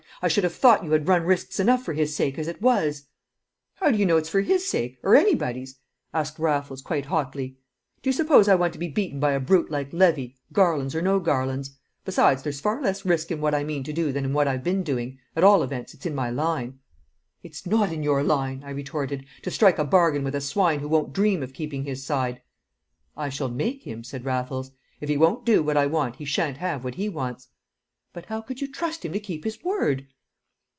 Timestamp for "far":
12.59-12.83